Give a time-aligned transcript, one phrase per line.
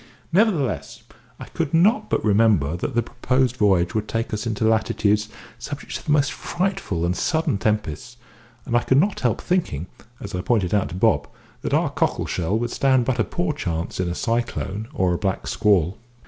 [0.33, 1.03] Nevertheless,
[1.39, 5.93] I could not but remember that the proposed voyage would take us into latitudes subject
[5.95, 8.17] to the most frightful and sudden tempests,
[8.65, 9.85] and I could not help thinking
[10.19, 11.27] (as I pointed out to Bob)
[11.61, 15.19] that our cockle shell would stand but a poor chance in a cyclone or a
[15.19, 15.99] black squall.